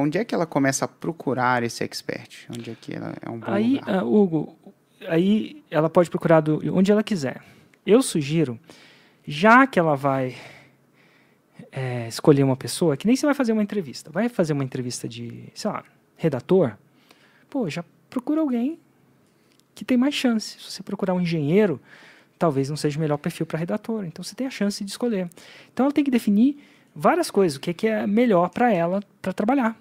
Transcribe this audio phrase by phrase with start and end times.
[0.00, 2.46] onde é que ela começa a procurar esse expert?
[2.50, 4.04] Onde é que ela é um bom Aí, lugar?
[4.04, 4.56] uh, Hugo,
[5.08, 7.42] aí ela pode procurar do, onde ela quiser.
[7.86, 8.58] Eu sugiro,
[9.26, 10.36] já que ela vai
[11.72, 15.08] é, escolher uma pessoa, que nem você vai fazer uma entrevista, vai fazer uma entrevista
[15.08, 15.84] de, sei lá,
[16.16, 16.76] redator,
[17.48, 18.78] pô, já procura alguém
[19.74, 20.58] que tem mais chance.
[20.58, 21.80] Se você procurar um engenheiro,
[22.38, 24.04] talvez não seja o melhor perfil para redator.
[24.04, 25.30] Então você tem a chance de escolher.
[25.72, 26.58] Então ela tem que definir
[26.94, 29.76] várias coisas, o que é, que é melhor para ela para trabalhar.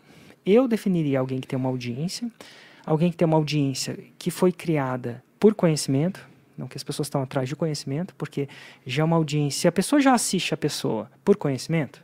[0.49, 2.31] Eu definiria alguém que tem uma audiência,
[2.85, 6.25] alguém que tem uma audiência que foi criada por conhecimento,
[6.57, 8.47] não que as pessoas estão atrás de conhecimento, porque
[8.85, 12.01] já é uma audiência, se a pessoa já assiste a pessoa por conhecimento,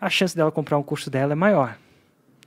[0.00, 1.78] a chance dela comprar um curso dela é maior.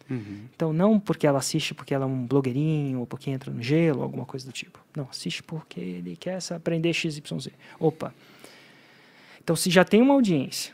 [0.10, 0.48] Uhum.
[0.54, 4.04] Então, não porque ela assiste porque ela é um blogueirinho, ou porque entra no gelo,
[4.04, 4.84] alguma coisa do tipo.
[4.96, 7.50] Não, assiste porque ele quer aprender XYZ.
[7.80, 8.14] Opa.
[9.42, 10.74] Então, se já tem uma audiência,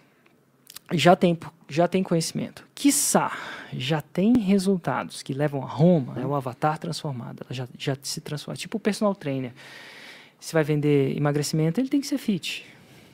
[0.92, 3.32] já tem, já tem conhecimento, quiçá,
[3.74, 8.22] já tem resultados que levam a Roma, é o avatar transformado, ela já, já se
[8.22, 8.56] transforma.
[8.58, 9.52] Tipo o personal trainer.
[10.40, 12.66] Se vai vender emagrecimento, ele tem que ser fit.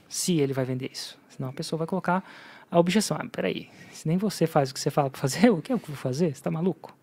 [0.09, 1.17] Se ele vai vender isso.
[1.29, 2.23] Senão a pessoa vai colocar
[2.69, 3.17] a objeção.
[3.19, 5.75] Ah, peraí, se nem você faz o que você fala para fazer, o que é
[5.75, 6.25] o que eu vou fazer?
[6.25, 6.93] Você está maluco?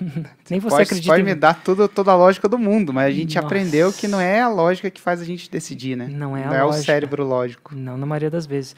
[0.48, 1.24] nem você pode, acredita pode em...
[1.24, 3.46] me dar tudo, toda a lógica do mundo, mas a gente Nossa.
[3.46, 6.06] aprendeu que não é a lógica que faz a gente decidir, né?
[6.08, 7.74] Não é a não é o cérebro lógico.
[7.74, 8.76] Não, na maioria das vezes.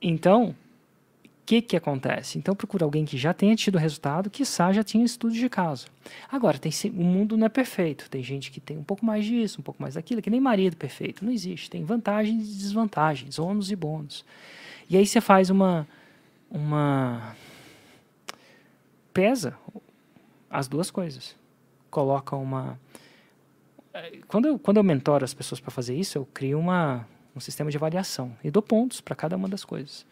[0.00, 0.54] Então,
[1.24, 2.38] o que, que acontece?
[2.38, 5.86] Então, procura alguém que já tenha tido resultado, que já tinha estudos de caso.
[6.30, 8.08] Agora, tem, o mundo não é perfeito.
[8.08, 10.76] Tem gente que tem um pouco mais disso, um pouco mais daquilo, que nem marido
[10.76, 11.24] perfeito.
[11.24, 11.68] Não existe.
[11.68, 14.24] Tem vantagens e desvantagens, ônus e bônus.
[14.88, 15.86] E aí você faz uma.
[16.50, 17.34] uma
[19.12, 19.56] pesa
[20.50, 21.36] as duas coisas.
[21.90, 22.78] Coloca uma.
[23.94, 27.40] eh, Quando eu, quando eu mentoro as pessoas para fazer isso, eu crio uma, um
[27.40, 30.06] sistema de avaliação e dou pontos para cada uma das coisas.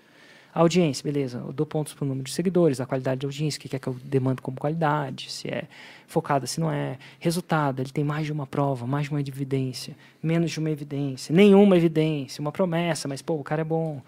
[0.55, 3.59] A audiência, beleza, eu dou pontos para o número de seguidores, a qualidade da audiência,
[3.59, 5.69] o que é que eu demando como qualidade, se é
[6.07, 6.99] focada, se não é.
[7.21, 11.35] Resultado, ele tem mais de uma prova, mais de uma evidência, menos de uma evidência,
[11.35, 14.03] nenhuma evidência, uma promessa, mas pô, o cara é bom.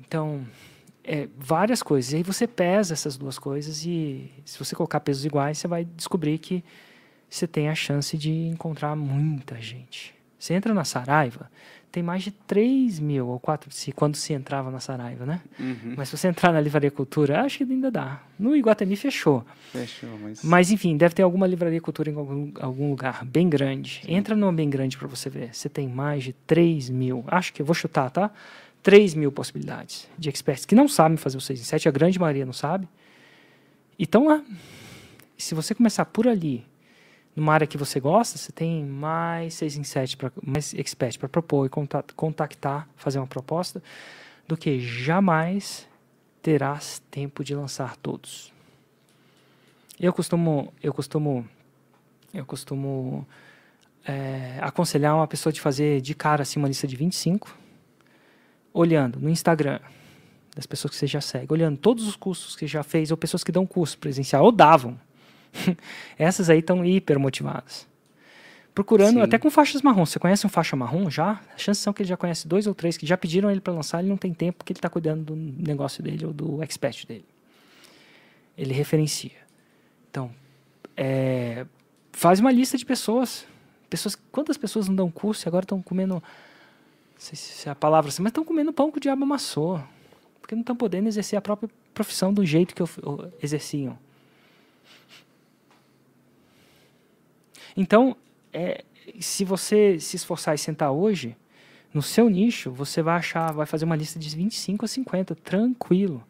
[0.00, 0.44] Então,
[1.04, 2.12] é, várias coisas.
[2.12, 5.84] E aí você pesa essas duas coisas e se você colocar pesos iguais, você vai
[5.84, 6.64] descobrir que
[7.28, 10.14] você tem a chance de encontrar muita gente.
[10.44, 11.50] Você entra na Saraiva,
[11.90, 15.40] tem mais de 3 mil, ou 4, se, quando se entrava na Saraiva, né?
[15.58, 15.94] Uhum.
[15.96, 18.20] Mas se você entrar na Livraria Cultura, acho que ainda dá.
[18.38, 19.42] No Iguatemi fechou.
[19.72, 20.42] Fechou, mas...
[20.44, 24.02] Mas enfim, deve ter alguma Livraria Cultura em algum, algum lugar bem grande.
[24.06, 25.54] Entra numa bem grande para você ver.
[25.54, 27.24] Você tem mais de 3 mil.
[27.28, 28.30] Acho que eu vou chutar, tá?
[28.82, 32.18] 3 mil possibilidades de experts que não sabem fazer o 6 em 7, a grande
[32.18, 32.86] maioria não sabe.
[33.98, 34.44] E estão lá.
[35.38, 36.66] Se você começar por ali,
[37.34, 41.28] numa área que você gosta, você tem mais 6 em 7, pra, mais expert para
[41.28, 43.82] propor e conta- contactar, fazer uma proposta,
[44.46, 45.88] do que jamais
[46.42, 48.52] terás tempo de lançar todos.
[49.98, 51.46] Eu costumo, eu costumo,
[52.32, 53.26] eu costumo
[54.06, 57.56] é, aconselhar uma pessoa de fazer de cara assim uma lista de 25,
[58.72, 59.80] olhando no Instagram
[60.54, 63.42] das pessoas que você já segue, olhando todos os cursos que já fez ou pessoas
[63.42, 64.98] que dão curso presencial ou davam.
[66.18, 67.86] Essas aí estão hiper motivadas.
[68.74, 69.20] Procurando Sim.
[69.20, 70.04] até com faixas marrom.
[70.04, 71.40] Você conhece um faixa marrom já?
[71.54, 73.72] As chances são que ele já conhece dois ou três que já pediram ele para
[73.72, 77.06] lançar, ele não tem tempo porque ele está cuidando do negócio dele ou do expert
[77.06, 77.24] dele.
[78.58, 79.44] Ele referencia.
[80.10, 80.30] Então,
[80.96, 81.66] é,
[82.12, 83.46] faz uma lista de pessoas.
[83.88, 84.16] pessoas.
[84.32, 86.14] Quantas pessoas não dão curso e agora estão comendo.
[86.14, 86.22] Não
[87.16, 89.80] sei se é a palavra assim, mas estão comendo pão que o diabo amassou.
[90.40, 93.96] Porque não estão podendo exercer a própria profissão do jeito que eu, eu- exerciam.
[97.76, 98.16] Então,
[98.52, 98.84] é,
[99.20, 101.36] se você se esforçar e sentar hoje,
[101.92, 106.24] no seu nicho, você vai achar, vai fazer uma lista de 25 a 50, tranquilo.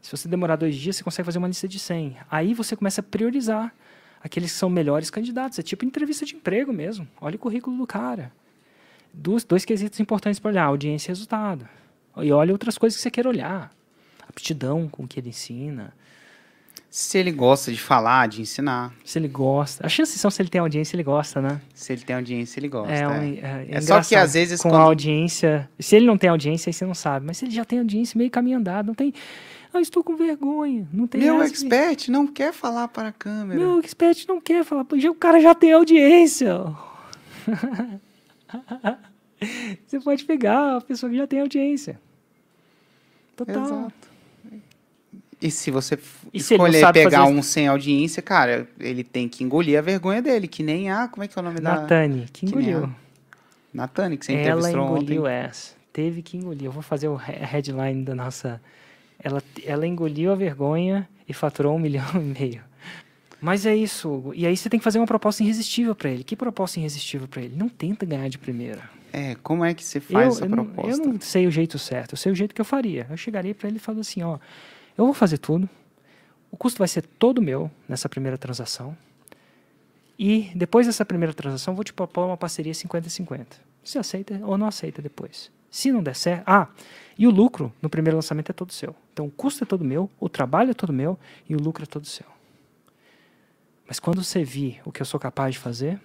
[0.00, 2.16] Se você demorar dois dias, você consegue fazer uma lista de 100.
[2.30, 3.74] Aí você começa a priorizar
[4.22, 5.58] aqueles que são melhores candidatos.
[5.58, 7.08] É tipo entrevista de emprego mesmo.
[7.20, 8.30] Olha o currículo do cara.
[9.12, 11.68] Dois, dois quesitos importantes para olhar: audiência e resultado.
[12.18, 13.72] E olha outras coisas que você quer olhar.
[14.28, 15.94] Aptidão com que ele ensina.
[16.98, 19.84] Se ele gosta de falar, de ensinar, Se ele gosta.
[19.84, 21.60] As chances são se ele tem audiência, ele gosta, né?
[21.74, 22.90] se ele tem audiência, ele gosta.
[22.90, 23.26] É, um, é.
[23.34, 26.70] é, É só que às vezes com quando- a audiência, se ele não tem audiência,
[26.70, 27.26] aí você não sabe.
[27.26, 29.12] Mas se ele já tem audiência, meio caminho andado, não tem.
[29.74, 30.88] Ah, estou com vergonha.
[30.90, 33.60] Não tem Meu expert não quer falar para a câmera.
[33.60, 34.86] Meu expert não quer falar.
[34.90, 36.64] O cara já tem audiência.
[39.86, 42.00] você pode pegar a pessoa que já tem audiência.
[43.36, 43.62] Total.
[43.66, 44.15] Exato.
[45.40, 45.94] E se você
[46.32, 50.48] E não escolher pegar um sem audiência, cara, ele tem que engolir a vergonha dele,
[50.48, 51.08] que nem a.
[51.08, 51.80] Como é que é o nome da.
[51.80, 52.90] Natane, que engoliu.
[53.72, 55.32] Natane, que você Ela engoliu ontem.
[55.32, 55.74] essa.
[55.92, 56.64] Teve que engolir.
[56.64, 58.60] Eu vou fazer o headline da nossa
[59.18, 62.62] Ela, ela engoliu a vergonha e faturou um milhão e meio.
[63.40, 64.34] Mas é isso, Hugo.
[64.34, 66.24] E aí você tem que fazer uma proposta irresistível para ele.
[66.24, 67.54] Que proposta irresistível para ele?
[67.54, 68.82] Não tenta ganhar de primeira.
[69.12, 71.02] É, como é que você faz eu, essa eu não, proposta?
[71.02, 73.06] eu não sei o jeito certo, eu sei o jeito que eu faria.
[73.08, 74.38] Eu chegaria para ele e falaria assim, ó,
[74.96, 75.68] eu vou fazer tudo,
[76.50, 78.96] o custo vai ser todo meu nessa primeira transação,
[80.18, 83.46] e depois dessa primeira transação vou te propor uma parceria 50-50.
[83.84, 85.50] Você aceita ou não aceita depois.
[85.70, 86.44] Se não der certo...
[86.46, 86.68] Ah,
[87.18, 88.96] e o lucro no primeiro lançamento é todo seu.
[89.12, 91.86] Então o custo é todo meu, o trabalho é todo meu e o lucro é
[91.86, 92.26] todo seu.
[93.86, 96.00] Mas quando você vir o que eu sou capaz de fazer,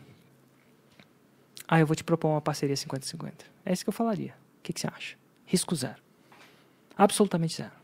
[1.68, 3.32] ah, eu vou te propor uma parceria 50-50.
[3.66, 4.34] É isso que eu falaria.
[4.60, 5.16] O que, que você acha?
[5.46, 6.02] Risco zero.
[6.98, 7.81] Absolutamente zero.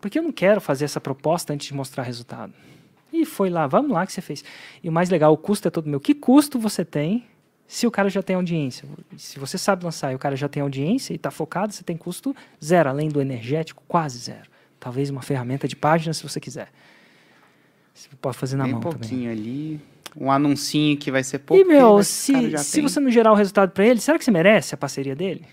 [0.00, 2.52] Porque eu não quero fazer essa proposta antes de mostrar resultado.
[3.12, 4.44] E foi lá, vamos lá que você fez.
[4.82, 6.00] E o mais legal, o custo é todo meu.
[6.00, 7.24] Que custo você tem
[7.66, 8.88] se o cara já tem audiência?
[9.16, 11.96] Se você sabe lançar e o cara já tem audiência e está focado, você tem
[11.96, 14.48] custo zero, além do energético, quase zero.
[14.78, 16.68] Talvez uma ferramenta de página se você quiser.
[17.92, 19.28] Você pode fazer na Bem mão pouquinho também.
[19.28, 19.80] ali,
[20.16, 21.62] um anuncinho que vai ser pouco.
[21.62, 22.82] E, meu, porque se, se tem.
[22.82, 25.44] você não gerar o resultado para ele, será que você merece a parceria dele?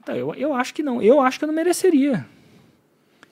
[0.00, 1.02] Então, eu, eu acho que não.
[1.02, 2.26] Eu acho que eu não mereceria.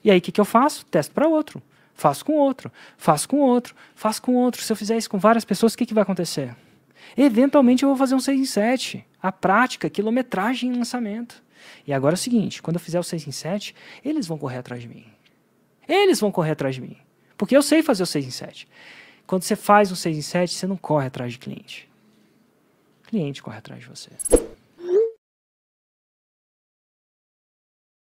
[0.02, 0.84] E aí, o que, que eu faço?
[0.86, 1.62] Testo para outro.
[1.94, 2.72] Faço com outro.
[2.96, 3.74] Faço com outro.
[3.94, 4.62] Faço com outro.
[4.62, 6.56] Se eu fizer isso com várias pessoas, o que, que vai acontecer?
[7.16, 9.06] Eventualmente, eu vou fazer um 6 em 7.
[9.22, 11.42] A prática, quilometragem em lançamento.
[11.86, 13.74] E agora é o seguinte, quando eu fizer o 6 em 7,
[14.04, 15.04] eles vão correr atrás de mim.
[15.86, 16.96] Eles vão correr atrás de mim.
[17.36, 18.68] Porque eu sei fazer o 6 em 7.
[19.26, 21.88] Quando você faz um 6 em 7, você não corre atrás de cliente.
[23.04, 24.10] O cliente corre atrás de você.